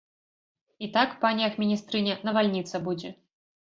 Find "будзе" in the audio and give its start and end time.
2.91-3.19